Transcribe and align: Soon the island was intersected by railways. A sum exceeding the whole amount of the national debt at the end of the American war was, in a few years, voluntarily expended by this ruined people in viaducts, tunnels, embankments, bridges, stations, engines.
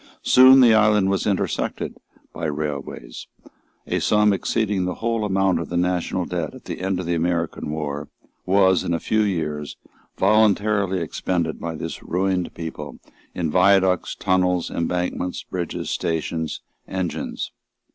Soon 0.23 0.61
the 0.61 0.73
island 0.73 1.11
was 1.11 1.27
intersected 1.27 1.95
by 2.33 2.45
railways. 2.45 3.27
A 3.85 3.99
sum 3.99 4.33
exceeding 4.33 4.85
the 4.85 4.95
whole 4.95 5.23
amount 5.23 5.59
of 5.59 5.69
the 5.69 5.77
national 5.77 6.25
debt 6.25 6.55
at 6.55 6.65
the 6.65 6.81
end 6.81 6.99
of 6.99 7.05
the 7.05 7.13
American 7.13 7.69
war 7.69 8.09
was, 8.43 8.83
in 8.83 8.95
a 8.95 8.99
few 8.99 9.21
years, 9.21 9.77
voluntarily 10.17 10.99
expended 11.01 11.59
by 11.59 11.75
this 11.75 12.01
ruined 12.01 12.51
people 12.55 12.97
in 13.35 13.51
viaducts, 13.51 14.15
tunnels, 14.15 14.71
embankments, 14.71 15.43
bridges, 15.43 15.91
stations, 15.91 16.61
engines. 16.87 17.51